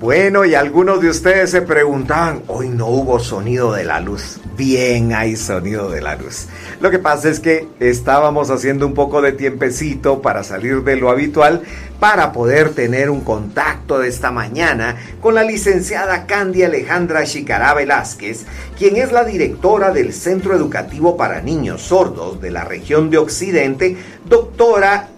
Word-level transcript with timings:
Bueno, 0.00 0.44
y 0.44 0.54
algunos 0.54 1.00
de 1.00 1.10
ustedes 1.10 1.50
se 1.50 1.60
preguntaban, 1.60 2.44
hoy 2.46 2.68
no 2.68 2.86
hubo 2.86 3.18
sonido 3.18 3.72
de 3.72 3.82
la 3.82 3.98
luz. 3.98 4.38
Bien, 4.56 5.12
hay 5.12 5.34
sonido 5.34 5.90
de 5.90 6.00
la 6.00 6.14
luz. 6.14 6.46
Lo 6.80 6.92
que 6.92 7.00
pasa 7.00 7.28
es 7.28 7.40
que 7.40 7.66
estábamos 7.80 8.48
haciendo 8.50 8.86
un 8.86 8.94
poco 8.94 9.20
de 9.20 9.32
tiempecito 9.32 10.22
para 10.22 10.44
salir 10.44 10.84
de 10.84 10.94
lo 10.94 11.10
habitual 11.10 11.62
para 11.98 12.30
poder 12.30 12.74
tener 12.74 13.10
un 13.10 13.22
contacto 13.22 13.98
de 13.98 14.06
esta 14.06 14.30
mañana 14.30 14.94
con 15.20 15.34
la 15.34 15.42
licenciada 15.42 16.26
Candy 16.26 16.62
Alejandra 16.62 17.24
Chicará 17.24 17.74
Velázquez, 17.74 18.44
quien 18.78 18.98
es 18.98 19.10
la 19.10 19.24
directora 19.24 19.90
del 19.90 20.12
Centro 20.12 20.54
Educativo 20.54 21.16
para 21.16 21.40
Niños 21.40 21.82
Sordos 21.82 22.40
de 22.40 22.52
la 22.52 22.62
región 22.62 23.10
de 23.10 23.18
Occidente, 23.18 23.96
doctora 24.28 25.08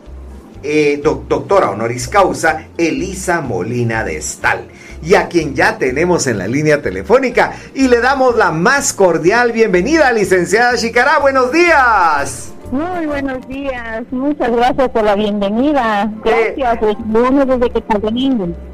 eh, 0.63 1.01
doctora 1.03 1.71
honoris 1.71 2.09
causa 2.09 2.67
Elisa 2.77 3.41
Molina 3.41 4.05
de 4.05 4.17
Estal, 4.17 4.69
y 5.03 5.15
a 5.15 5.29
quien 5.29 5.55
ya 5.55 5.79
tenemos 5.79 6.27
en 6.27 6.39
la 6.39 6.47
línea 6.47 6.83
telefónica 6.83 7.53
y 7.75 7.89
le 7.89 8.01
damos 8.01 8.37
la 8.37 8.51
más 8.51 8.93
cordial 8.93 9.53
bienvenida, 9.53 10.13
licenciada 10.13 10.77
Chicará. 10.77 11.19
Buenos 11.19 11.53
días. 11.53 12.53
Muy 12.71 13.07
buenos 13.07 13.49
días, 13.49 14.05
muchas 14.13 14.53
gracias 14.53 14.91
por 14.91 15.03
la 15.03 15.17
bienvenida. 15.17 16.09
Gracias, 16.25 16.79
pues, 16.79 16.97
desde 17.05 17.71
que 17.71 17.79
está 17.81 17.99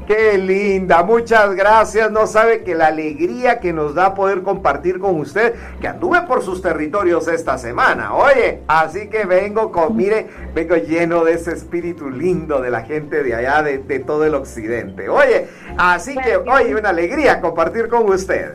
Qué 0.05 0.37
linda, 0.37 1.01
muchas 1.01 1.55
gracias. 1.55 2.11
No 2.11 2.27
sabe 2.27 2.63
que 2.63 2.75
la 2.75 2.87
alegría 2.87 3.59
que 3.59 3.73
nos 3.73 3.95
da 3.95 4.13
poder 4.13 4.43
compartir 4.43 4.99
con 4.99 5.19
usted, 5.19 5.55
que 5.81 5.87
anduve 5.87 6.21
por 6.27 6.43
sus 6.43 6.61
territorios 6.61 7.27
esta 7.27 7.57
semana. 7.57 8.13
Oye, 8.13 8.61
así 8.67 9.09
que 9.09 9.25
vengo 9.25 9.71
con, 9.71 9.97
mire, 9.97 10.27
vengo 10.53 10.75
lleno 10.75 11.23
de 11.23 11.33
ese 11.33 11.53
espíritu 11.53 12.11
lindo 12.11 12.61
de 12.61 12.69
la 12.69 12.81
gente 12.81 13.23
de 13.23 13.33
allá, 13.33 13.63
de, 13.63 13.79
de 13.79 13.99
todo 13.99 14.25
el 14.25 14.35
occidente. 14.35 15.09
Oye, 15.09 15.47
así 15.75 16.15
que, 16.15 16.37
oye, 16.37 16.75
una 16.75 16.89
alegría 16.89 17.41
compartir 17.41 17.87
con 17.87 18.07
usted. 18.07 18.53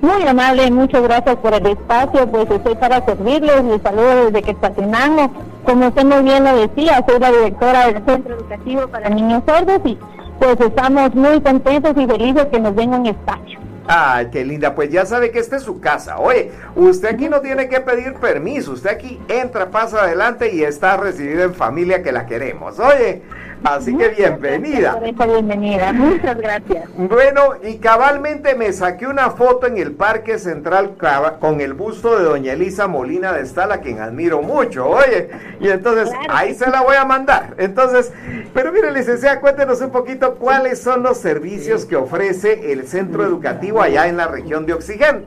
Muy 0.00 0.26
amable, 0.26 0.70
muchas 0.70 1.02
gracias 1.02 1.36
por 1.36 1.54
el 1.54 1.66
espacio, 1.66 2.28
pues 2.28 2.48
estoy 2.48 2.76
para 2.76 3.04
servirles, 3.04 3.64
les 3.64 3.82
saludo 3.82 4.26
desde 4.26 4.42
Quetzaltenango. 4.42 5.32
Como 5.64 5.88
usted 5.88 6.04
muy 6.04 6.22
bien 6.22 6.44
lo 6.44 6.56
decía, 6.56 7.04
soy 7.06 7.18
la 7.18 7.32
directora 7.32 7.86
del 7.86 8.04
Centro 8.04 8.36
Educativo 8.36 8.86
para 8.88 9.08
Niños 9.10 9.42
Sordos 9.44 9.80
y 9.84 9.98
pues 10.38 10.60
estamos 10.60 11.14
muy 11.16 11.40
contentos 11.40 11.94
y 11.96 12.06
felices 12.06 12.46
que 12.46 12.60
nos 12.60 12.76
den 12.76 12.94
un 12.94 13.06
espacio. 13.06 13.58
Ay, 13.88 14.28
qué 14.30 14.44
linda. 14.44 14.74
Pues 14.74 14.90
ya 14.90 15.06
sabe 15.06 15.30
que 15.30 15.38
esta 15.38 15.56
es 15.56 15.62
su 15.62 15.80
casa. 15.80 16.18
Oye, 16.18 16.52
usted 16.76 17.08
aquí 17.08 17.28
no 17.28 17.40
tiene 17.40 17.68
que 17.70 17.80
pedir 17.80 18.14
permiso. 18.14 18.72
Usted 18.72 18.90
aquí 18.90 19.18
entra, 19.28 19.70
pasa 19.70 20.02
adelante 20.02 20.54
y 20.54 20.62
está 20.62 20.98
recibida 20.98 21.44
en 21.44 21.54
familia 21.54 22.02
que 22.02 22.12
la 22.12 22.26
queremos. 22.26 22.78
Oye, 22.78 23.22
así 23.64 23.96
que 23.96 24.08
bienvenida. 24.08 24.98
bienvenida. 24.98 25.92
Muchas 25.92 26.36
gracias. 26.36 26.88
Bueno, 26.96 27.54
y 27.62 27.78
cabalmente 27.78 28.54
me 28.54 28.72
saqué 28.72 29.06
una 29.06 29.30
foto 29.30 29.66
en 29.66 29.78
el 29.78 29.92
Parque 29.92 30.38
Central 30.38 30.96
con 31.40 31.60
el 31.60 31.74
busto 31.74 32.18
de 32.18 32.24
doña 32.24 32.52
Elisa 32.52 32.86
Molina 32.86 33.32
de 33.32 33.42
Estala, 33.42 33.80
quien 33.80 34.00
admiro 34.00 34.42
mucho. 34.42 34.88
Oye, 34.88 35.30
y 35.60 35.68
entonces 35.68 36.10
ahí 36.28 36.54
se 36.54 36.70
la 36.70 36.82
voy 36.82 36.96
a 36.96 37.04
mandar. 37.04 37.54
Entonces, 37.58 38.12
pero 38.54 38.72
mire, 38.72 38.90
licenciada, 38.92 39.40
cuéntenos 39.40 39.80
un 39.80 39.90
poquito 39.90 40.36
cuáles 40.36 40.80
son 40.80 41.02
los 41.02 41.18
servicios 41.18 41.84
que 41.84 41.96
ofrece 41.96 42.72
el 42.72 42.86
centro 42.86 43.24
educativo 43.24 43.82
allá 43.82 44.08
en 44.08 44.16
la 44.16 44.28
región 44.28 44.66
de, 44.66 44.74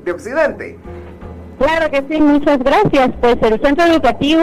de 0.03 0.11
Occidente. 0.11 0.77
Claro 1.57 1.91
que 1.91 2.03
sí, 2.09 2.19
muchas 2.19 2.57
gracias. 2.59 3.11
Pues 3.21 3.37
el 3.43 3.61
centro 3.61 3.85
educativo 3.85 4.41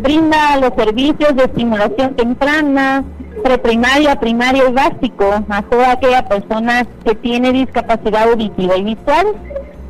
brinda 0.00 0.56
los 0.60 0.72
servicios 0.76 1.34
de 1.36 1.44
estimulación 1.44 2.14
temprana, 2.16 3.04
preprimaria, 3.42 4.18
primaria 4.20 4.64
y 4.68 4.72
básico 4.72 5.44
a 5.48 5.62
toda 5.62 5.92
aquella 5.92 6.26
persona 6.26 6.86
que 7.04 7.14
tiene 7.14 7.52
discapacidad 7.52 8.30
auditiva 8.30 8.76
y 8.76 8.82
visual. 8.82 9.26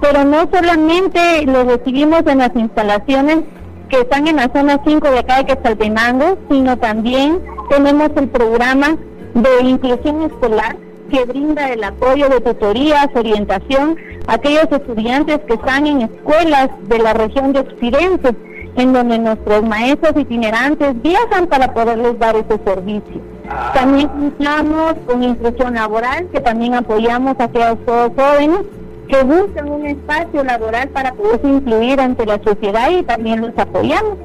Pero 0.00 0.24
no 0.24 0.48
solamente 0.52 1.46
lo 1.46 1.64
recibimos 1.64 2.26
en 2.26 2.38
las 2.38 2.54
instalaciones 2.54 3.40
que 3.88 4.00
están 4.00 4.26
en 4.28 4.36
la 4.36 4.50
zona 4.52 4.80
5 4.84 5.10
de 5.10 5.18
acá 5.18 5.38
de 5.38 5.46
Quetzaltenango, 5.46 6.38
sino 6.50 6.76
también 6.76 7.40
tenemos 7.70 8.10
el 8.16 8.28
programa 8.28 8.96
de 9.34 9.68
inclusión 9.68 10.22
escolar 10.22 10.76
que 11.10 11.24
brinda 11.24 11.72
el 11.72 11.84
apoyo 11.84 12.28
de 12.28 12.40
tutorías, 12.40 13.08
orientación 13.14 13.96
a 14.26 14.34
aquellos 14.34 14.66
estudiantes 14.70 15.40
que 15.46 15.54
están 15.54 15.86
en 15.86 16.02
escuelas 16.02 16.70
de 16.88 16.98
la 16.98 17.12
región 17.12 17.52
de 17.52 17.60
Occidente, 17.60 18.34
en 18.76 18.92
donde 18.92 19.18
nuestros 19.18 19.62
maestros 19.62 20.12
itinerantes 20.16 21.00
viajan 21.02 21.46
para 21.46 21.72
poderles 21.72 22.18
dar 22.18 22.36
ese 22.36 22.58
servicio. 22.64 23.20
Ah. 23.48 23.72
También 23.74 24.08
contamos 24.08 24.94
con 25.06 25.22
inclusión 25.22 25.74
laboral, 25.74 26.28
que 26.32 26.40
también 26.40 26.74
apoyamos 26.74 27.38
a 27.38 27.44
aquellos 27.44 27.78
jóvenes 27.86 28.60
que 29.08 29.22
buscan 29.22 29.68
un 29.68 29.86
espacio 29.86 30.42
laboral 30.44 30.88
para 30.88 31.12
poderse 31.12 31.46
incluir 31.46 32.00
ante 32.00 32.24
la 32.26 32.40
sociedad 32.42 32.90
y 32.90 33.02
también 33.02 33.42
los 33.42 33.56
apoyamos. 33.56 34.18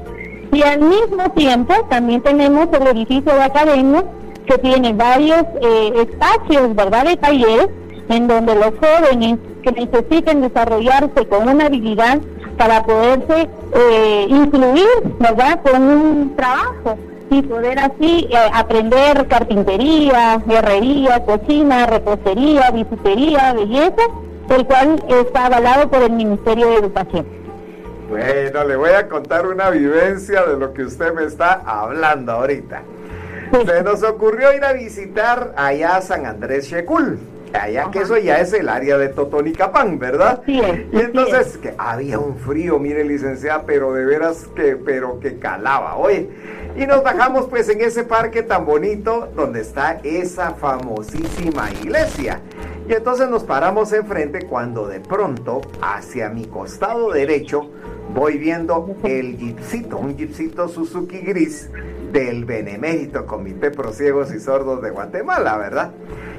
Y 0.52 0.62
al 0.62 0.80
mismo 0.80 1.30
tiempo 1.36 1.74
también 1.88 2.22
tenemos 2.22 2.68
el 2.72 2.86
edificio 2.88 3.32
de 3.32 3.42
academia 3.42 4.04
que 4.46 4.58
tiene 4.58 4.92
varios 4.94 5.44
eh, 5.60 6.06
espacios, 6.08 6.74
¿verdad?, 6.74 7.04
de 7.04 7.16
talleres 7.16 7.68
en 8.08 8.26
donde 8.26 8.54
los 8.56 8.72
jóvenes 8.80 9.38
que 9.62 9.72
necesiten 9.72 10.40
desarrollarse 10.40 11.26
con 11.28 11.48
una 11.48 11.66
habilidad 11.66 12.18
para 12.56 12.82
poderse 12.84 13.48
eh, 13.74 14.26
incluir, 14.28 14.88
¿verdad?, 15.18 15.60
con 15.62 15.82
un 15.82 16.36
trabajo 16.36 16.98
y 17.30 17.42
poder 17.42 17.78
así 17.78 18.28
eh, 18.30 18.36
aprender 18.52 19.26
carpintería, 19.28 20.42
herrería, 20.48 21.24
cocina, 21.24 21.86
repostería, 21.86 22.70
bisutería, 22.72 23.52
belleza, 23.54 24.02
el 24.48 24.66
cual 24.66 25.02
está 25.08 25.46
avalado 25.46 25.88
por 25.88 26.02
el 26.02 26.12
Ministerio 26.12 26.68
de 26.70 26.76
Educación. 26.76 27.26
Bueno, 28.08 28.64
le 28.64 28.74
voy 28.74 28.90
a 28.90 29.08
contar 29.08 29.46
una 29.46 29.70
vivencia 29.70 30.44
de 30.44 30.56
lo 30.56 30.74
que 30.74 30.82
usted 30.82 31.14
me 31.14 31.24
está 31.24 31.62
hablando 31.64 32.32
ahorita. 32.32 32.82
Se 33.64 33.82
nos 33.84 34.02
ocurrió 34.02 34.52
ir 34.52 34.64
a 34.64 34.72
visitar 34.72 35.54
allá 35.56 35.96
a 35.96 36.02
San 36.02 36.26
Andrés 36.26 36.66
Shekul. 36.66 37.18
Allá 37.52 37.90
que 37.90 38.00
eso 38.00 38.16
ya 38.16 38.40
es 38.40 38.52
el 38.52 38.68
área 38.68 38.96
de 38.96 39.08
Totonicapán, 39.08 39.98
¿verdad? 39.98 40.42
Sí, 40.46 40.60
y 40.92 41.00
entonces 41.00 41.58
que 41.58 41.74
había 41.76 42.18
un 42.18 42.36
frío, 42.36 42.78
mire 42.78 43.04
licenciada, 43.04 43.64
pero 43.66 43.92
de 43.92 44.04
veras 44.04 44.48
que, 44.54 44.76
pero 44.76 45.18
que 45.20 45.38
calaba, 45.38 45.96
oye. 45.96 46.28
Y 46.76 46.86
nos 46.86 47.02
bajamos 47.02 47.46
pues 47.46 47.68
en 47.68 47.80
ese 47.80 48.04
parque 48.04 48.42
tan 48.42 48.64
bonito 48.64 49.28
donde 49.34 49.60
está 49.60 50.00
esa 50.04 50.52
famosísima 50.52 51.70
iglesia. 51.72 52.40
Y 52.88 52.92
entonces 52.92 53.28
nos 53.28 53.44
paramos 53.44 53.92
enfrente 53.92 54.46
cuando 54.46 54.86
de 54.86 55.00
pronto, 55.00 55.60
hacia 55.82 56.28
mi 56.28 56.46
costado 56.46 57.10
derecho, 57.10 57.70
voy 58.14 58.38
viendo 58.38 58.96
el 59.04 59.36
jeepcito, 59.36 59.98
un 59.98 60.16
jeepcito 60.16 60.68
Suzuki 60.68 61.18
gris 61.18 61.70
del 62.12 62.44
Benemérito 62.44 63.26
Comité 63.26 63.70
Pro 63.70 63.92
Ciegos 63.92 64.32
y 64.34 64.40
Sordos 64.40 64.82
de 64.82 64.90
Guatemala, 64.90 65.56
¿verdad? 65.56 65.92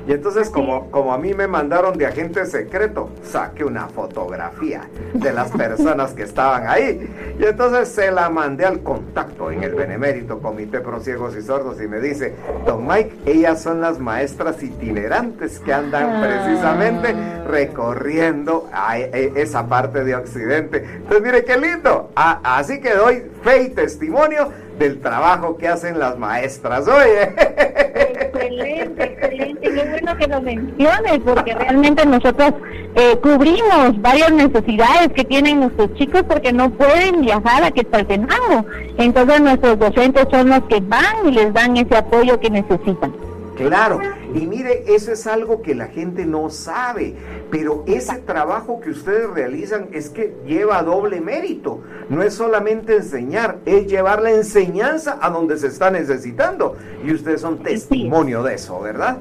Y 0.07 0.13
entonces 0.13 0.49
como, 0.49 0.89
como 0.91 1.13
a 1.13 1.17
mí 1.17 1.33
me 1.33 1.47
mandaron 1.47 1.97
de 1.97 2.05
agente 2.05 2.45
secreto, 2.45 3.09
saqué 3.23 3.63
una 3.63 3.87
fotografía 3.87 4.89
de 5.13 5.31
las 5.31 5.51
personas 5.57 6.13
que 6.13 6.23
estaban 6.23 6.67
ahí. 6.67 7.09
Y 7.39 7.43
entonces 7.43 7.89
se 7.89 8.11
la 8.11 8.29
mandé 8.29 8.65
al 8.65 8.81
contacto 8.81 9.51
en 9.51 9.63
el 9.63 9.75
Benemérito 9.75 10.39
Comité 10.39 10.79
Pro 10.79 10.99
Ciegos 10.99 11.35
y 11.35 11.41
Sordos 11.41 11.81
y 11.81 11.87
me 11.87 11.99
dice, 11.99 12.33
Don 12.65 12.87
Mike, 12.87 13.21
ellas 13.25 13.61
son 13.61 13.81
las 13.81 13.99
maestras 13.99 14.61
itinerantes 14.63 15.59
que 15.59 15.73
andan 15.73 16.15
ah. 16.15 16.21
precisamente 16.23 17.15
recorriendo 17.47 18.69
a 18.73 18.99
e, 18.99 19.33
esa 19.35 19.67
parte 19.67 20.03
de 20.03 20.15
Occidente. 20.15 20.77
Entonces 20.77 21.21
mire 21.21 21.43
qué 21.43 21.57
lindo. 21.57 22.11
Así 22.15 22.79
que 22.79 22.93
doy 22.93 23.23
fe 23.43 23.63
y 23.63 23.69
testimonio 23.69 24.49
del 24.77 24.99
trabajo 24.99 25.57
que 25.57 25.67
hacen 25.67 25.99
las 25.99 26.17
maestras. 26.17 26.87
Oye. 26.87 28.30
Excelente, 28.51 29.03
excelente. 29.03 29.61
Qué 29.61 29.89
bueno 29.89 30.17
que 30.17 30.27
lo 30.27 30.41
menciones, 30.41 31.19
porque 31.23 31.53
realmente 31.53 32.05
nosotros 32.05 32.53
eh, 32.95 33.17
cubrimos 33.21 34.01
varias 34.01 34.31
necesidades 34.31 35.09
que 35.15 35.23
tienen 35.23 35.61
nuestros 35.61 35.93
chicos 35.95 36.23
porque 36.27 36.51
no 36.51 36.69
pueden 36.71 37.21
viajar 37.21 37.63
a 37.63 37.71
Quetzaltenango. 37.71 38.65
Entonces 38.97 39.41
nuestros 39.41 39.79
docentes 39.79 40.27
son 40.31 40.49
los 40.49 40.61
que 40.63 40.81
van 40.81 41.27
y 41.27 41.31
les 41.31 41.53
dan 41.53 41.77
ese 41.77 41.95
apoyo 41.95 42.39
que 42.39 42.49
necesitan. 42.49 43.13
Claro, 43.55 43.99
y 44.33 44.47
mire, 44.47 44.83
eso 44.87 45.11
es 45.11 45.27
algo 45.27 45.61
que 45.61 45.75
la 45.75 45.87
gente 45.87 46.25
no 46.25 46.49
sabe, 46.49 47.15
pero 47.49 47.83
ese 47.87 48.17
trabajo 48.19 48.79
que 48.79 48.91
ustedes 48.91 49.29
realizan 49.29 49.89
es 49.91 50.09
que 50.09 50.35
lleva 50.45 50.81
doble 50.83 51.21
mérito. 51.21 51.81
No 52.09 52.23
es 52.23 52.33
solamente 52.33 52.95
enseñar, 52.95 53.59
es 53.65 53.87
llevar 53.87 54.21
la 54.21 54.31
enseñanza 54.31 55.17
a 55.21 55.29
donde 55.29 55.57
se 55.57 55.67
está 55.67 55.91
necesitando. 55.91 56.75
Y 57.03 57.13
ustedes 57.13 57.41
son 57.41 57.59
testimonio 57.59 58.43
de 58.43 58.55
eso, 58.55 58.79
¿verdad? 58.79 59.17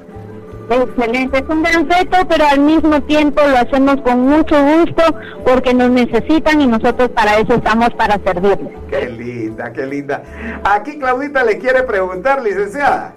Excelente, 0.69 1.39
es 1.39 1.49
un 1.49 1.63
gran 1.63 1.89
reto, 1.89 2.17
pero 2.29 2.45
al 2.49 2.61
mismo 2.61 3.01
tiempo 3.01 3.41
lo 3.45 3.57
hacemos 3.57 3.99
con 4.01 4.21
mucho 4.21 4.55
gusto 4.63 5.03
porque 5.43 5.73
nos 5.73 5.89
necesitan 5.89 6.61
y 6.61 6.67
nosotros 6.67 7.09
para 7.09 7.39
eso 7.39 7.55
estamos 7.55 7.89
para 7.95 8.17
servirles. 8.19 8.71
Qué 8.89 9.09
linda, 9.09 9.73
qué 9.73 9.85
linda. 9.85 10.23
Aquí 10.63 10.97
Claudita 10.97 11.43
le 11.43 11.57
quiere 11.57 11.83
preguntar, 11.83 12.41
licenciada. 12.41 13.15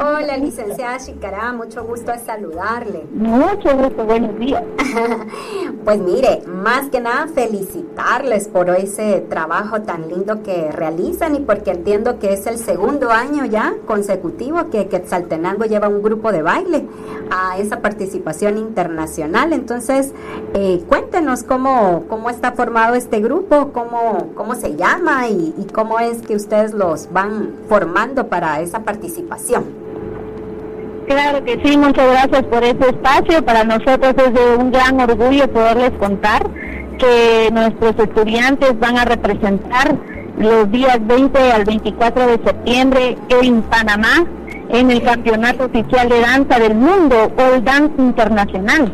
Hola, 0.00 0.36
licenciada 0.36 0.96
Chicará, 0.98 1.52
mucho 1.52 1.82
gusto 1.84 2.12
de 2.12 2.20
saludarle. 2.20 3.04
Mucho 3.12 3.76
gusto, 3.76 4.04
buenos 4.04 4.38
días. 4.38 4.62
pues 5.84 5.98
mire, 5.98 6.42
más 6.46 6.88
que 6.88 7.00
nada 7.00 7.26
felicitarles 7.26 8.46
por 8.46 8.70
ese 8.70 9.26
trabajo 9.28 9.82
tan 9.82 10.08
lindo 10.08 10.44
que 10.44 10.70
realizan 10.70 11.34
y 11.34 11.40
porque 11.40 11.72
entiendo 11.72 12.20
que 12.20 12.32
es 12.32 12.46
el 12.46 12.58
segundo 12.58 13.10
año 13.10 13.44
ya 13.44 13.74
consecutivo 13.86 14.70
que 14.70 14.86
Quetzaltenango 14.86 15.64
lleva 15.64 15.88
un 15.88 16.00
grupo 16.00 16.30
de 16.30 16.42
baile 16.42 16.86
a 17.32 17.58
esa 17.58 17.80
participación 17.80 18.56
internacional. 18.56 19.52
Entonces, 19.52 20.14
eh, 20.54 20.80
cuéntenos 20.88 21.42
cómo, 21.42 22.04
cómo 22.08 22.30
está 22.30 22.52
formado 22.52 22.94
este 22.94 23.18
grupo, 23.18 23.72
cómo, 23.72 24.28
cómo 24.36 24.54
se 24.54 24.76
llama 24.76 25.26
y, 25.26 25.56
y 25.58 25.64
cómo 25.72 25.98
es 25.98 26.22
que 26.22 26.36
ustedes 26.36 26.72
los 26.72 27.12
van 27.12 27.52
formando 27.68 28.28
para 28.28 28.60
esa 28.60 28.84
participación. 28.84 29.87
Claro 31.08 31.42
que 31.42 31.58
sí, 31.64 31.76
muchas 31.78 32.06
gracias 32.10 32.42
por 32.44 32.62
ese 32.62 32.90
espacio. 32.90 33.42
Para 33.42 33.64
nosotros 33.64 34.14
es 34.18 34.34
de 34.34 34.56
un 34.56 34.70
gran 34.70 35.00
orgullo 35.00 35.50
poderles 35.50 35.92
contar 35.98 36.46
que 36.98 37.48
nuestros 37.50 37.98
estudiantes 37.98 38.78
van 38.78 38.98
a 38.98 39.06
representar 39.06 39.96
los 40.38 40.70
días 40.70 40.98
20 41.00 41.52
al 41.52 41.64
24 41.64 42.26
de 42.26 42.44
septiembre 42.44 43.16
en 43.30 43.62
Panamá 43.62 44.26
en 44.68 44.90
el 44.90 45.02
Campeonato 45.02 45.64
Oficial 45.64 46.10
de 46.10 46.20
Danza 46.20 46.58
del 46.58 46.74
Mundo, 46.74 47.32
All 47.38 47.64
Dance 47.64 47.94
Internacional. 47.96 48.92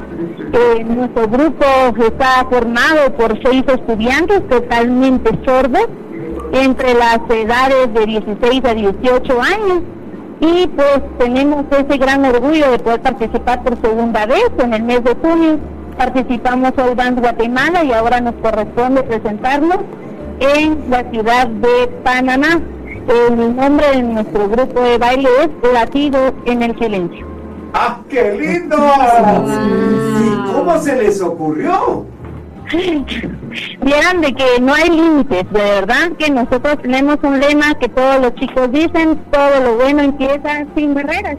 Eh, 0.52 0.84
nuestro 0.84 1.26
grupo 1.28 1.64
está 2.06 2.46
formado 2.48 3.12
por 3.16 3.36
seis 3.42 3.64
estudiantes 3.66 4.48
totalmente 4.48 5.30
sordos 5.44 5.88
entre 6.52 6.94
las 6.94 7.18
edades 7.28 7.92
de 7.92 8.06
16 8.06 8.64
a 8.64 8.74
18 8.74 9.42
años 9.42 9.82
y 10.44 10.66
pues 10.66 11.00
tenemos 11.18 11.64
ese 11.70 11.96
gran 11.96 12.24
orgullo 12.24 12.70
de 12.70 12.78
poder 12.78 13.00
participar 13.00 13.62
por 13.62 13.80
segunda 13.80 14.26
vez 14.26 14.50
en 14.58 14.74
el 14.74 14.82
mes 14.82 15.02
de 15.02 15.14
junio. 15.14 15.58
Participamos 15.96 16.72
hoy 16.76 16.94
en 16.98 17.16
Guatemala 17.16 17.84
y 17.84 17.92
ahora 17.92 18.20
nos 18.20 18.34
corresponde 18.36 19.02
presentarnos 19.04 19.78
en 20.40 20.90
la 20.90 21.08
ciudad 21.10 21.46
de 21.46 21.88
Panamá. 22.02 22.60
El 23.08 23.56
nombre 23.56 23.86
de 23.90 24.02
nuestro 24.02 24.48
grupo 24.48 24.80
de 24.80 24.98
baile 24.98 25.28
es 25.42 25.72
Latido 25.72 26.34
en 26.44 26.62
el 26.62 26.78
Silencio. 26.78 27.26
¡Ah, 27.72 28.00
qué 28.08 28.32
lindo! 28.32 28.76
¿Y 28.76 30.52
cómo 30.52 30.78
se 30.78 30.96
les 30.96 31.20
ocurrió? 31.20 32.04
Vieran 33.82 34.20
de 34.20 34.32
que 34.32 34.60
no 34.60 34.74
hay 34.74 34.88
límites, 34.88 35.50
de 35.50 35.60
verdad 35.60 36.12
que 36.18 36.30
nosotros 36.30 36.78
tenemos 36.82 37.18
un 37.22 37.40
lema 37.40 37.74
que 37.74 37.88
todos 37.88 38.20
los 38.20 38.34
chicos 38.36 38.72
dicen, 38.72 39.22
todo 39.30 39.60
lo 39.60 39.74
bueno 39.76 40.02
empieza 40.02 40.64
sin 40.74 40.94
barreras. 40.94 41.36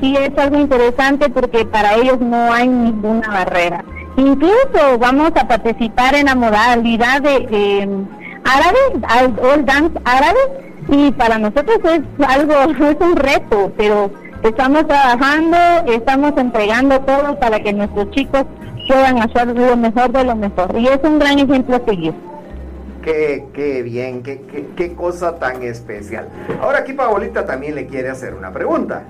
Y 0.00 0.16
es 0.16 0.30
algo 0.38 0.58
interesante 0.58 1.28
porque 1.28 1.64
para 1.66 1.96
ellos 1.96 2.20
no 2.20 2.52
hay 2.52 2.68
ninguna 2.68 3.28
barrera. 3.28 3.84
Incluso 4.16 4.98
vamos 4.98 5.32
a 5.34 5.48
participar 5.48 6.14
en 6.14 6.26
la 6.26 6.34
modalidad 6.34 7.22
de 7.22 7.88
árabe, 8.44 8.78
all 9.42 9.64
dance 9.64 9.98
árabe, 10.04 10.38
y 10.88 11.10
para 11.12 11.38
nosotros 11.38 11.78
es 11.84 12.00
algo, 12.26 12.54
es 12.90 12.96
un 13.00 13.16
reto, 13.16 13.72
pero 13.76 14.10
estamos 14.42 14.86
trabajando, 14.86 15.56
estamos 15.86 16.32
entregando 16.36 17.00
todo 17.00 17.38
para 17.38 17.60
que 17.60 17.72
nuestros 17.72 18.10
chicos 18.12 18.44
puedan 18.88 19.18
hacer 19.18 19.46
lo 19.46 19.76
mejor 19.76 20.10
de 20.10 20.24
lo 20.24 20.34
mejor. 20.34 20.76
Y 20.76 20.88
es 20.88 20.98
un 21.04 21.18
gran 21.18 21.38
ejemplo 21.38 21.76
a 21.76 21.84
seguir. 21.84 22.14
Qué, 23.02 23.46
qué 23.52 23.82
bien, 23.82 24.22
qué, 24.22 24.40
qué, 24.50 24.66
qué, 24.74 24.94
cosa 24.94 25.38
tan 25.38 25.62
especial. 25.62 26.28
Ahora 26.60 26.78
aquí 26.78 26.94
Paolita 26.94 27.46
también 27.46 27.76
le 27.76 27.86
quiere 27.86 28.08
hacer 28.08 28.34
una 28.34 28.52
pregunta. 28.52 29.04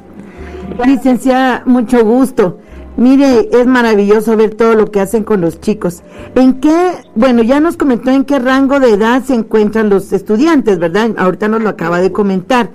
Licenciada, 0.85 1.63
mucho 1.65 2.05
gusto. 2.05 2.59
Mire, 2.99 3.49
es 3.53 3.67
maravilloso 3.67 4.37
ver 4.37 4.57
todo 4.57 4.75
lo 4.75 4.91
que 4.91 5.01
hacen 5.01 5.23
con 5.23 5.41
los 5.41 5.61
chicos. 5.61 6.03
¿En 6.35 6.61
qué, 6.61 6.95
bueno, 7.15 7.45
ya 7.45 7.61
nos 7.61 7.77
comentó 7.77 8.11
en 8.11 8.25
qué 8.25 8.41
rango 8.41 8.81
de 8.81 8.91
edad 8.91 9.23
se 9.23 9.35
encuentran 9.35 9.89
los 9.89 10.13
estudiantes, 10.13 10.81
¿verdad? 10.81 11.11
Ahorita 11.17 11.47
nos 11.47 11.63
lo 11.63 11.69
acaba 11.69 12.01
de 12.01 12.11
comentar 12.11 12.71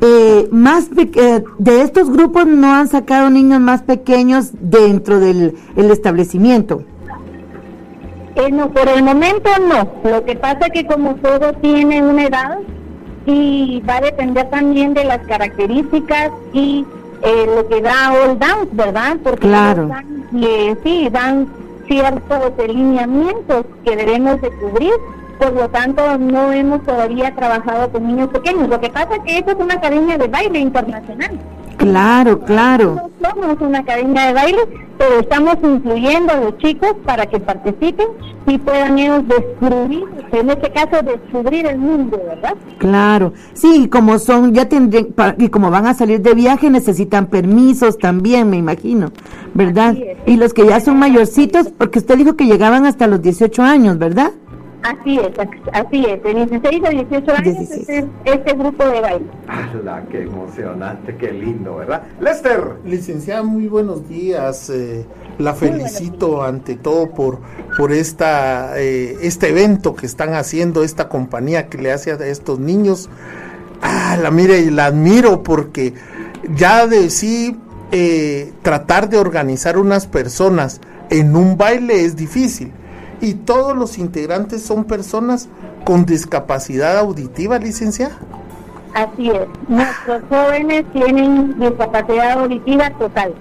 eh, 0.00 0.48
más 0.50 0.90
de 0.90 1.82
estos 1.82 2.10
grupos 2.10 2.46
no 2.46 2.74
han 2.74 2.88
sacado 2.88 3.30
niños 3.30 3.60
más 3.60 3.82
pequeños 3.82 4.50
dentro 4.60 5.20
del 5.20 5.54
establecimiento. 5.76 6.82
Eh, 8.36 8.50
no, 8.50 8.70
por 8.70 8.86
el 8.86 9.02
momento 9.02 9.48
no. 9.66 10.10
Lo 10.10 10.24
que 10.24 10.36
pasa 10.36 10.66
es 10.66 10.72
que 10.72 10.86
como 10.86 11.14
todo 11.16 11.54
tiene 11.54 12.02
una 12.02 12.26
edad 12.26 12.58
y 13.24 13.82
va 13.88 13.96
a 13.96 14.00
depender 14.02 14.48
también 14.50 14.92
de 14.92 15.04
las 15.04 15.20
características 15.26 16.30
y 16.52 16.84
eh, 17.22 17.46
lo 17.46 17.66
que 17.66 17.80
da 17.80 18.12
All 18.12 18.38
Dance, 18.38 18.68
¿verdad? 18.72 19.16
Porque 19.24 19.48
claro. 19.48 19.90
Eh, 20.38 20.76
sí, 20.84 21.08
dan 21.10 21.48
ciertos 21.88 22.52
lineamientos 22.68 23.64
que 23.84 23.96
debemos 23.96 24.40
de 24.42 24.50
cubrir 24.50 24.92
por 25.38 25.52
lo 25.52 25.68
tanto 25.68 26.18
no 26.18 26.52
hemos 26.52 26.82
todavía 26.84 27.34
trabajado 27.34 27.90
con 27.90 28.06
niños 28.06 28.28
pequeños. 28.30 28.68
Lo 28.68 28.80
que 28.80 28.90
pasa 28.90 29.16
es 29.16 29.22
que 29.22 29.38
esto 29.38 29.52
es 29.52 29.58
una 29.58 29.74
academia 29.74 30.18
de 30.18 30.28
baile 30.28 30.58
internacional. 30.58 31.38
Claro, 31.76 32.40
claro. 32.40 33.10
No 33.20 33.30
somos 33.30 33.60
una 33.60 33.80
academia 33.80 34.26
de 34.28 34.32
baile, 34.32 34.58
pero 34.98 35.20
estamos 35.20 35.56
incluyendo 35.62 36.32
a 36.32 36.36
los 36.36 36.58
chicos 36.58 36.94
para 37.04 37.26
que 37.26 37.38
participen 37.38 38.06
y 38.46 38.58
puedan 38.58 38.98
ellos 38.98 39.24
descubrir, 39.28 40.04
en 40.32 40.50
este 40.50 40.72
caso 40.72 41.02
descubrir 41.02 41.66
el 41.66 41.78
mundo, 41.78 42.18
¿verdad? 42.26 42.54
Claro, 42.78 43.32
sí, 43.52 43.88
como 43.88 44.18
son, 44.18 44.54
ya 44.54 44.68
tendrían, 44.68 45.08
y 45.38 45.48
como 45.48 45.70
van 45.70 45.86
a 45.86 45.94
salir 45.94 46.22
de 46.22 46.34
viaje 46.34 46.70
necesitan 46.70 47.26
permisos 47.26 47.98
también, 47.98 48.48
me 48.48 48.56
imagino, 48.56 49.10
¿verdad? 49.52 49.96
Y 50.26 50.36
los 50.36 50.54
que 50.54 50.66
ya 50.66 50.80
son 50.80 50.98
mayorcitos, 50.98 51.68
porque 51.76 51.98
usted 51.98 52.16
dijo 52.16 52.36
que 52.36 52.46
llegaban 52.46 52.86
hasta 52.86 53.06
los 53.06 53.20
18 53.20 53.62
años, 53.62 53.98
¿verdad? 53.98 54.32
Así 54.86 55.18
es, 55.18 55.32
así 55.72 56.04
es. 56.06 56.22
De 56.22 56.34
16 56.46 56.84
a 56.84 56.90
18 56.90 57.32
años 57.32 57.56
este, 57.58 58.08
este, 58.24 58.52
grupo 58.52 58.84
de 58.84 59.00
baile. 59.00 59.26
¡Hala, 59.48 60.04
qué 60.08 60.22
emocionante, 60.22 61.16
qué 61.16 61.32
lindo, 61.32 61.76
¿verdad? 61.76 62.04
Lester. 62.20 62.76
Licenciada, 62.84 63.42
muy 63.42 63.66
buenos 63.66 64.08
días. 64.08 64.70
Eh, 64.70 65.04
la 65.38 65.54
felicito 65.54 66.44
ante 66.44 66.76
todo 66.76 67.10
por, 67.10 67.40
por 67.76 67.90
esta, 67.92 68.78
eh, 68.78 69.16
este 69.22 69.48
evento 69.48 69.96
que 69.96 70.06
están 70.06 70.34
haciendo, 70.34 70.84
esta 70.84 71.08
compañía 71.08 71.68
que 71.68 71.78
le 71.78 71.90
hace 71.90 72.12
a 72.12 72.14
estos 72.14 72.60
niños. 72.60 73.10
Ah, 73.82 74.16
la 74.22 74.30
mire 74.30 74.60
y 74.60 74.70
la 74.70 74.86
admiro 74.86 75.42
porque 75.42 75.94
ya 76.54 76.86
de 76.86 77.10
sí 77.10 77.56
eh, 77.90 78.52
tratar 78.62 79.08
de 79.08 79.18
organizar 79.18 79.78
unas 79.78 80.06
personas 80.06 80.80
en 81.10 81.34
un 81.34 81.56
baile 81.56 82.04
es 82.04 82.14
difícil 82.14 82.72
y 83.20 83.34
todos 83.34 83.76
los 83.76 83.98
integrantes 83.98 84.62
son 84.62 84.84
personas 84.84 85.48
con 85.84 86.04
discapacidad 86.04 86.98
auditiva, 86.98 87.58
licenciada. 87.58 88.18
Así 88.94 89.30
es, 89.30 89.46
nuestros 89.68 90.22
jóvenes 90.28 90.84
tienen 90.92 91.58
discapacidad 91.58 92.40
auditiva 92.40 92.90
total. 92.98 93.34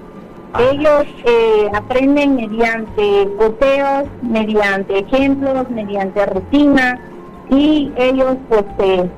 Ah. 0.54 0.62
Ellos 0.72 1.06
eh, 1.26 1.70
aprenden 1.74 2.36
mediante 2.36 3.28
poteos, 3.38 4.04
mediante 4.22 5.00
ejemplos, 5.00 5.70
mediante 5.70 6.26
rutina 6.26 7.00
y 7.50 7.92
ellos 7.96 8.38
pues 8.50 8.66
eh, 8.80 9.10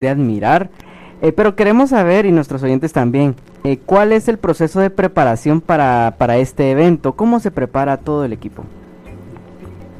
de 0.00 0.08
admirar. 0.08 0.70
Eh, 1.22 1.32
pero 1.32 1.56
queremos 1.56 1.90
saber, 1.90 2.24
y 2.24 2.30
nuestros 2.30 2.62
oyentes 2.62 2.92
también, 2.92 3.34
eh, 3.64 3.78
¿cuál 3.84 4.12
es 4.12 4.28
el 4.28 4.38
proceso 4.38 4.78
de 4.78 4.90
preparación 4.90 5.60
para, 5.60 6.14
para 6.18 6.36
este 6.36 6.70
evento? 6.70 7.16
¿Cómo 7.16 7.40
se 7.40 7.50
prepara 7.50 7.96
todo 7.96 8.24
el 8.24 8.32
equipo? 8.32 8.62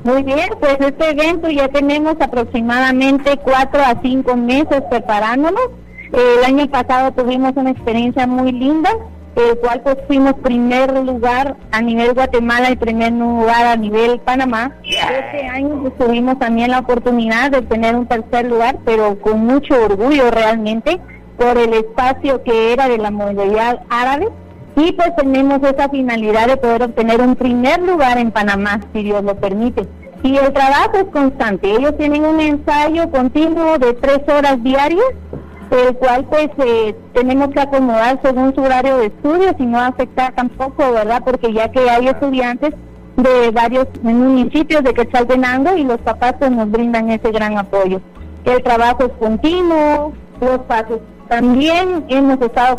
Muy 0.05 0.23
bien, 0.23 0.51
pues 0.61 0.77
este 0.79 1.11
evento 1.11 1.51
ya 1.51 1.67
tenemos 1.67 2.15
aproximadamente 2.21 3.39
cuatro 3.39 3.81
a 3.85 4.01
cinco 4.01 4.37
meses 4.37 4.85
preparándonos. 4.89 5.69
El 6.13 6.45
año 6.45 6.69
pasado 6.69 7.11
tuvimos 7.11 7.55
una 7.57 7.71
experiencia 7.71 8.25
muy 8.29 8.53
linda, 8.53 8.91
el 9.39 9.59
cual 9.59 9.81
pues 9.83 9.97
fuimos 10.07 10.35
primer 10.35 10.93
lugar 11.05 11.57
a 11.73 11.81
nivel 11.81 12.15
Guatemala 12.15 12.71
y 12.71 12.77
primer 12.77 13.13
lugar 13.13 13.67
a 13.67 13.77
nivel 13.77 14.21
Panamá. 14.21 14.73
Este 14.83 15.47
año 15.47 15.81
pues, 15.83 15.97
tuvimos 15.99 16.39
también 16.39 16.71
la 16.71 16.81
oportunidad 16.81 17.51
de 17.51 17.63
tener 17.63 17.95
un 17.95 18.07
tercer 18.07 18.47
lugar, 18.47 18.79
pero 18.85 19.19
con 19.21 19.45
mucho 19.47 19.75
orgullo 19.75 20.31
realmente 20.31 21.01
por 21.37 21.57
el 21.57 21.73
espacio 21.73 22.43
que 22.43 22.73
era 22.73 22.89
de 22.89 22.99
la 22.99 23.11
modalidad 23.11 23.81
árabe 23.89 24.29
y 24.77 24.93
pues 24.93 25.15
tenemos 25.17 25.61
esa 25.63 25.89
finalidad 25.89 26.47
de 26.47 26.57
poder 26.57 26.85
obtener 26.85 27.21
un 27.21 27.35
primer 27.35 27.81
lugar 27.83 28.17
en 28.19 28.31
Panamá, 28.31 28.81
si 28.93 29.03
Dios 29.03 29.25
lo 29.25 29.35
permite. 29.35 29.89
Y 30.23 30.37
el 30.37 30.53
trabajo 30.53 30.93
es 30.95 31.05
constante. 31.07 31.71
Ellos 31.71 31.97
tienen 31.97 32.25
un 32.25 32.41
ensayo 32.41 33.11
continuo 33.11 33.79
de 33.79 33.95
tres 33.95 34.21
horas 34.29 34.63
diarias, 34.63 35.05
el 35.71 35.97
cual 35.97 36.25
pues 36.25 36.49
eh, 36.59 36.95
tenemos 37.13 37.49
que 37.49 37.61
acomodar 37.61 38.19
según 38.23 38.55
su 38.55 38.63
horario 38.63 38.99
de 38.99 39.07
estudios 39.07 39.55
y 39.59 39.67
no 39.67 39.79
afectar 39.81 40.35
tampoco, 40.35 40.93
¿verdad? 40.93 41.23
Porque 41.25 41.53
ya 41.53 41.71
que 41.71 41.89
hay 41.89 42.09
estudiantes 42.09 42.75
de 43.17 43.51
varios 43.51 43.87
municipios 44.03 44.83
de 44.85 44.95
Quetzaltenango 44.95 45.77
y 45.77 45.85
los 45.85 45.99
papás 45.99 46.35
pues 46.39 46.51
nos 46.51 46.71
brindan 46.71 47.11
ese 47.11 47.31
gran 47.31 47.59
apoyo. 47.59 48.01
El 48.45 48.63
trabajo 48.63 49.05
es 49.05 49.13
continuo, 49.19 50.13
los 50.41 50.59
pasos 50.61 51.01
también 51.29 52.05
hemos 52.09 52.41
estado 52.41 52.77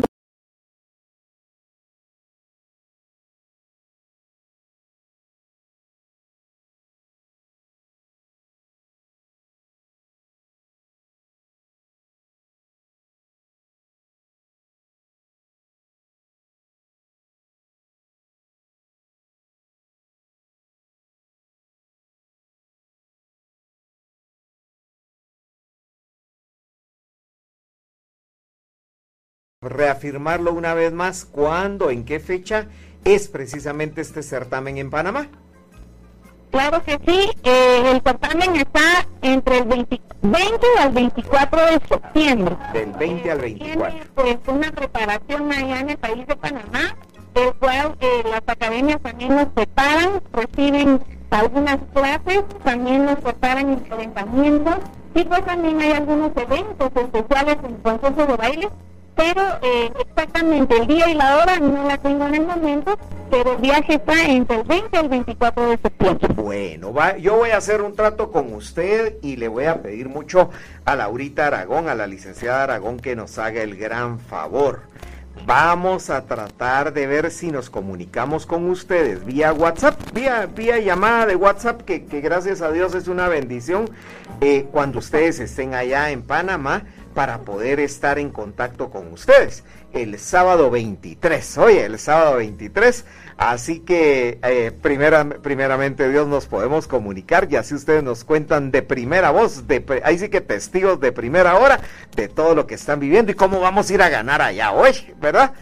reafirmarlo 29.62 30.54
una 30.54 30.72
vez 30.72 30.90
más, 30.90 31.26
¿cuándo, 31.26 31.90
en 31.90 32.06
qué 32.06 32.18
fecha 32.18 32.68
es 33.04 33.28
precisamente 33.28 34.00
este 34.00 34.22
certamen 34.22 34.78
en 34.78 34.88
Panamá? 34.88 35.28
Claro 36.50 36.82
que 36.82 36.98
sí, 37.06 37.30
eh, 37.44 37.92
el 37.92 38.00
certamen 38.00 38.56
está 38.56 39.06
entre 39.20 39.58
el 39.58 39.64
20, 39.66 40.00
20, 40.22 40.66
al 40.78 40.92
24 40.92 41.60
de 41.60 41.80
septiembre. 41.86 42.56
Del 42.72 42.92
20 42.92 43.30
al 43.30 43.38
24. 43.38 43.98
Tiene 44.14 44.38
pues 44.38 44.38
una 44.46 44.72
preparación 44.72 45.52
allá 45.52 45.80
en 45.80 45.90
el 45.90 45.98
país 45.98 46.26
de 46.26 46.36
Panamá, 46.36 46.96
el 47.34 47.52
cual 47.56 47.96
eh, 48.00 48.22
las 48.30 48.42
academias 48.46 49.02
también 49.02 49.36
nos 49.36 49.48
preparan, 49.48 50.22
reciben 50.32 51.02
algunas 51.28 51.80
clases, 51.92 52.44
también 52.64 53.04
nos 53.04 53.18
preparan 53.18 53.74
enfrentamientos 53.74 54.76
y 55.14 55.22
pues 55.22 55.44
también 55.44 55.82
hay 55.82 55.92
algunos 55.92 56.32
eventos 56.34 56.90
especiales 56.96 57.58
en 57.62 57.74
concursos 57.76 58.26
de 58.26 58.36
baile 58.36 58.70
pero 59.20 59.42
eh, 59.60 59.92
exactamente 60.00 60.78
el 60.78 60.86
día 60.86 61.10
y 61.10 61.14
la 61.14 61.36
hora 61.36 61.58
no 61.58 61.86
la 61.86 61.98
tengo 61.98 62.26
en 62.26 62.36
el 62.36 62.46
momento, 62.46 62.98
pero 63.30 63.52
el 63.52 63.60
viaje 63.60 63.96
está 63.96 64.24
entre 64.24 64.56
el 64.56 64.62
20 64.62 64.88
y 64.96 64.98
el 64.98 65.08
24 65.10 65.68
de 65.68 65.76
septiembre. 65.76 66.28
Bueno, 66.34 66.94
va, 66.94 67.18
yo 67.18 67.36
voy 67.36 67.50
a 67.50 67.58
hacer 67.58 67.82
un 67.82 67.94
trato 67.94 68.30
con 68.30 68.54
usted 68.54 69.16
y 69.20 69.36
le 69.36 69.48
voy 69.48 69.66
a 69.66 69.82
pedir 69.82 70.08
mucho 70.08 70.48
a 70.86 70.96
Laurita 70.96 71.48
Aragón, 71.48 71.90
a 71.90 71.94
la 71.94 72.06
licenciada 72.06 72.62
Aragón, 72.62 72.98
que 72.98 73.14
nos 73.14 73.38
haga 73.38 73.62
el 73.62 73.76
gran 73.76 74.20
favor. 74.20 74.88
Vamos 75.44 76.08
a 76.08 76.24
tratar 76.24 76.92
de 76.94 77.06
ver 77.06 77.30
si 77.30 77.50
nos 77.50 77.68
comunicamos 77.68 78.46
con 78.46 78.70
ustedes 78.70 79.24
vía 79.24 79.52
WhatsApp, 79.52 79.98
vía, 80.14 80.46
vía 80.46 80.78
llamada 80.78 81.26
de 81.26 81.36
WhatsApp, 81.36 81.82
que, 81.82 82.06
que 82.06 82.22
gracias 82.22 82.62
a 82.62 82.72
Dios 82.72 82.94
es 82.94 83.06
una 83.06 83.28
bendición. 83.28 83.90
Eh, 84.40 84.66
cuando 84.72 84.98
ustedes 84.98 85.40
estén 85.40 85.74
allá 85.74 86.10
en 86.10 86.22
Panamá, 86.22 86.84
para 87.20 87.40
poder 87.40 87.80
estar 87.80 88.18
en 88.18 88.30
contacto 88.30 88.88
con 88.88 89.12
ustedes 89.12 89.62
el 89.92 90.18
sábado 90.18 90.70
23. 90.70 91.58
Oye, 91.58 91.84
el 91.84 91.98
sábado 91.98 92.36
23. 92.36 93.04
Así 93.36 93.80
que 93.80 94.38
eh, 94.42 94.72
primera, 94.80 95.28
primeramente 95.28 96.08
Dios 96.08 96.26
nos 96.28 96.46
podemos 96.46 96.86
comunicar 96.86 97.46
y 97.50 97.56
así 97.56 97.74
ustedes 97.74 98.02
nos 98.02 98.24
cuentan 98.24 98.70
de 98.70 98.80
primera 98.80 99.32
voz, 99.32 99.68
de, 99.68 100.00
ahí 100.02 100.18
sí 100.18 100.30
que 100.30 100.40
testigos 100.40 100.98
de 100.98 101.12
primera 101.12 101.58
hora 101.58 101.80
de 102.16 102.28
todo 102.28 102.54
lo 102.54 102.66
que 102.66 102.76
están 102.76 103.00
viviendo 103.00 103.32
y 103.32 103.34
cómo 103.34 103.60
vamos 103.60 103.90
a 103.90 103.92
ir 103.92 104.00
a 104.00 104.08
ganar 104.08 104.40
allá 104.40 104.72
hoy, 104.72 104.92
¿verdad? 105.20 105.52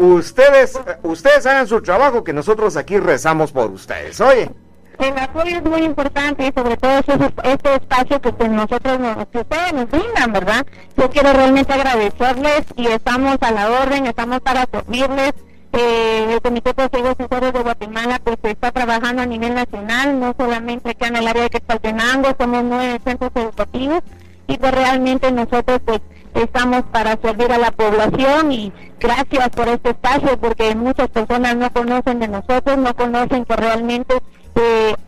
Ustedes, 0.00 0.78
ustedes 1.02 1.46
hagan 1.46 1.66
su 1.66 1.82
trabajo 1.82 2.22
que 2.22 2.32
nosotros 2.32 2.76
aquí 2.76 2.96
rezamos 2.96 3.50
por 3.50 3.72
ustedes. 3.72 4.20
Oye 4.20 4.67
el 4.98 5.18
apoyo 5.18 5.56
es 5.56 5.64
muy 5.64 5.82
importante 5.82 6.46
y 6.46 6.52
sobre 6.52 6.76
todo 6.76 6.98
este 7.44 7.74
espacio 7.74 8.20
que 8.20 8.32
pues, 8.32 8.50
nosotros 8.50 8.98
nos, 8.98 9.26
que 9.28 9.38
ustedes 9.38 9.72
nos 9.72 9.90
brindan, 9.90 10.32
¿verdad? 10.32 10.66
Yo 10.96 11.10
quiero 11.10 11.32
realmente 11.32 11.72
agradecerles 11.72 12.64
y 12.76 12.86
estamos 12.88 13.38
a 13.40 13.50
la 13.52 13.70
orden, 13.70 14.06
estamos 14.06 14.40
para 14.40 14.66
servirles. 14.70 15.34
Eh, 15.72 16.32
el 16.32 16.40
Comité 16.40 16.72
de 16.72 17.08
Asesores 17.08 17.52
de 17.52 17.60
Guatemala 17.60 18.18
pues 18.24 18.38
está 18.42 18.72
trabajando 18.72 19.22
a 19.22 19.26
nivel 19.26 19.54
nacional, 19.54 20.18
no 20.18 20.34
solamente 20.36 20.90
acá 20.90 21.08
en 21.08 21.16
el 21.16 21.28
área 21.28 21.42
de 21.42 21.50
Quetzaltenango, 21.50 22.34
somos 22.38 22.64
nueve 22.64 22.98
centros 23.04 23.30
educativos 23.34 24.00
y 24.46 24.56
pues 24.56 24.72
realmente 24.72 25.30
nosotros 25.30 25.80
pues 25.84 26.00
estamos 26.34 26.82
para 26.90 27.18
servir 27.20 27.52
a 27.52 27.58
la 27.58 27.70
población 27.70 28.50
y 28.50 28.72
gracias 28.98 29.50
por 29.50 29.68
este 29.68 29.90
espacio 29.90 30.38
porque 30.40 30.74
muchas 30.74 31.08
personas 31.10 31.54
no 31.56 31.70
conocen 31.70 32.18
de 32.18 32.28
nosotros, 32.28 32.78
no 32.78 32.94
conocen 32.94 33.44
que 33.44 33.56
realmente 33.56 34.14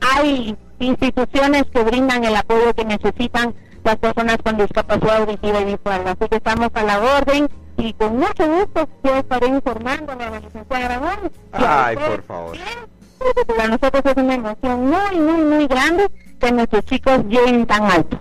hay 0.00 0.56
instituciones 0.78 1.64
que 1.72 1.82
brindan 1.82 2.24
el 2.24 2.36
apoyo 2.36 2.74
que 2.74 2.84
necesitan 2.84 3.54
las 3.84 3.96
personas 3.96 4.38
con 4.44 4.56
discapacidad 4.56 5.22
auditiva 5.22 5.60
y 5.60 5.64
visual. 5.64 6.02
Así 6.06 6.28
que 6.28 6.36
estamos 6.36 6.70
a 6.74 6.82
la 6.82 7.00
orden 7.00 7.48
y 7.76 7.92
con 7.94 8.18
mucho 8.18 8.46
gusto 8.46 8.88
yo 9.02 9.16
estaré 9.16 9.46
informando 9.48 10.12
a 10.12 10.16
la 10.16 10.40
licenciada. 10.40 11.00
Ay, 11.52 11.96
por 11.96 12.22
favor. 12.22 12.56
Para 13.46 13.68
nosotros 13.68 14.02
es 14.04 14.16
una 14.16 14.34
emoción 14.34 14.86
muy, 14.86 15.16
muy, 15.16 15.42
muy 15.42 15.66
grande 15.66 16.08
que 16.40 16.50
nuestros 16.50 16.84
chicos 16.86 17.24
lleguen 17.28 17.66
tan 17.66 17.84
alto. 17.84 18.18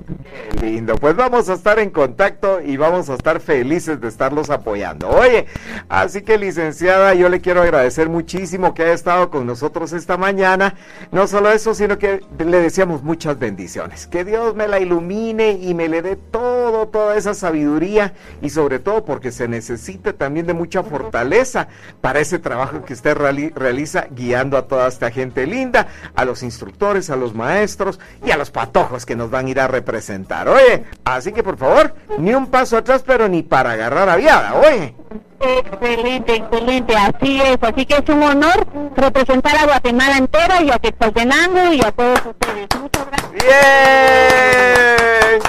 Qué 0.60 0.66
lindo, 0.66 0.96
pues 0.96 1.16
vamos 1.16 1.50
a 1.50 1.54
estar 1.54 1.80
en 1.80 1.90
contacto 1.90 2.62
y 2.62 2.78
vamos 2.78 3.10
a 3.10 3.16
estar 3.16 3.40
felices 3.40 4.00
de 4.00 4.08
estarlos 4.08 4.50
apoyando. 4.50 5.10
Oye, 5.10 5.48
así 5.88 6.22
que 6.22 6.38
licenciada, 6.38 7.14
yo 7.16 7.30
le 7.30 7.42
quiero 7.42 7.62
agradecer 7.62 8.10
muchísimo 8.10 8.74
que 8.74 8.84
haya 8.84 8.94
estado 8.94 9.30
con 9.32 9.48
nosotros 9.48 9.94
esta 9.94 10.18
mañana. 10.18 10.76
No 11.12 11.26
solo 11.28 11.52
eso, 11.52 11.74
sino 11.74 11.98
que 11.98 12.22
le 12.38 12.60
deseamos 12.60 13.02
muchas 13.02 13.40
bendiciones. 13.40 14.06
Que 14.06 14.26
Dios 14.26 14.54
me 14.56 14.68
la 14.68 14.80
ilumine 14.80 15.52
y 15.54 15.74
me 15.74 15.88
le 15.88 16.02
dé 16.02 16.16
todo, 16.16 16.88
toda 16.88 17.18
esa 17.18 17.34
sabiduría 17.34 18.14
y 18.42 18.50
sobre 18.50 18.80
todo 18.80 19.06
porque 19.06 19.32
se 19.32 19.48
necesita 19.48 20.14
también 20.14 20.46
de 20.46 20.54
mucha 20.54 20.84
fortaleza 20.84 21.70
para 22.02 22.20
ese 22.20 22.38
trabajo 22.38 22.84
que 22.84 22.94
usted 22.94 23.16
realiza 23.56 24.08
guiando 24.12 24.58
a 24.58 24.68
toda 24.68 24.88
esta 24.88 25.10
gente 25.10 25.48
linda, 25.48 25.88
a 26.16 26.26
los 26.26 26.44
instructores, 26.44 27.10
a 27.10 27.16
los 27.16 27.34
maestros 27.34 28.00
y 28.26 28.32
a 28.32 28.38
los 28.38 28.52
patojos 28.52 29.06
que 29.06 29.16
nos 29.16 29.30
van 29.32 29.48
a 29.48 29.50
ir 29.50 29.60
a 29.60 29.68
representar. 29.68 30.48
Oye, 30.50 30.84
así 31.06 31.32
que 31.32 31.44
por 31.44 31.58
favor, 31.58 31.94
ni 32.18 32.34
un 32.34 32.48
paso 32.48 32.78
atrás, 32.78 33.04
pero 33.06 33.28
ni 33.28 33.44
para 33.44 33.72
agarrar 33.72 34.10
a 34.10 34.16
viada, 34.16 34.56
oye. 34.56 34.96
Excelente, 35.40 36.36
excelente, 36.36 36.96
así 36.98 37.42
es, 37.42 37.58
así 37.62 37.86
que 37.86 37.96
es 37.96 38.10
un 38.10 38.22
honor 38.24 38.68
representar 38.96 39.56
a 39.58 39.66
Guatemala 39.66 40.18
entera 40.18 40.62
y 40.62 40.70
a 40.70 40.80
Quetzaltenango 40.80 41.74
y 41.74 41.82
a 41.82 41.92
todos 41.94 42.20
ustedes. 42.26 42.68
Muchas 42.78 43.08
gracias. 43.08 43.32
Bien, 43.32 43.50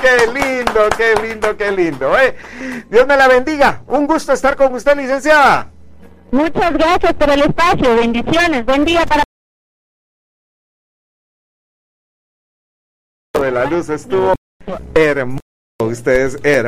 qué 0.01 0.27
lindo, 0.33 0.81
qué 0.97 1.15
lindo, 1.27 1.57
qué 1.57 1.73
lindo. 1.73 2.17
¿eh? 2.19 2.37
Dios 2.89 3.07
me 3.07 3.17
la 3.17 3.27
bendiga, 3.27 3.83
un 3.89 4.07
gusto 4.07 4.33
estar 4.33 4.55
con 4.55 4.73
usted, 4.75 4.97
licenciada. 4.97 5.71
Muchas 6.31 6.73
gracias 6.73 7.15
por 7.15 7.31
el 7.31 7.41
espacio, 7.43 7.97
bendiciones, 7.97 8.65
buen 8.65 8.85
día 8.85 9.05
para 9.07 9.25
de 13.43 13.51
la 13.51 13.65
luz 13.65 13.89
estuvo 13.89 14.35
hermoso. 14.95 15.41
Ustedes 15.83 16.39
hermosos. 16.43 16.61